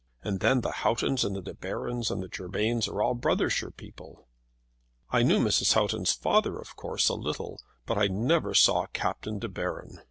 And 0.23 0.39
then 0.39 0.61
the 0.61 0.71
Houghtons 0.81 1.23
and 1.23 1.35
the 1.35 1.43
De 1.43 1.53
Barons 1.53 2.09
and 2.09 2.23
the 2.23 2.27
Germains 2.27 2.87
are 2.87 3.03
all 3.03 3.13
Brothershire 3.13 3.69
people." 3.77 4.27
"I 5.11 5.21
knew 5.21 5.37
Mrs. 5.39 5.73
Houghton's 5.73 6.11
father, 6.13 6.57
of 6.57 6.75
course, 6.75 7.07
a 7.07 7.13
little; 7.13 7.59
but 7.85 7.99
I 7.99 8.07
never 8.07 8.55
saw 8.55 8.87
Captain 8.93 9.37
De 9.37 9.47
Baron." 9.47 9.99